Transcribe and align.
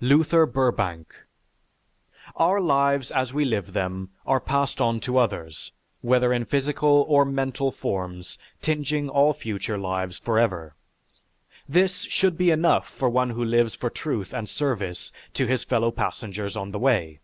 LUTHER 0.00 0.46
BURBANK 0.46 1.14
Our 2.34 2.60
lives 2.60 3.12
as 3.12 3.32
we 3.32 3.44
live 3.44 3.72
them 3.72 4.10
are 4.26 4.40
passed 4.40 4.80
on 4.80 4.98
to 5.02 5.16
others, 5.16 5.70
whether 6.00 6.32
in 6.32 6.44
physical 6.44 7.04
or 7.06 7.24
mental 7.24 7.70
forms 7.70 8.36
tinging 8.60 9.08
all 9.08 9.32
future 9.32 9.78
lives 9.78 10.18
forever. 10.18 10.74
This 11.68 12.02
should 12.02 12.36
be 12.36 12.50
enough 12.50 12.88
for 12.88 13.08
one 13.08 13.30
who 13.30 13.44
lives 13.44 13.76
for 13.76 13.88
truth 13.88 14.34
and 14.34 14.48
service 14.48 15.12
to 15.34 15.46
his 15.46 15.62
fellow 15.62 15.92
passengers 15.92 16.56
on 16.56 16.72
the 16.72 16.80
way. 16.80 17.20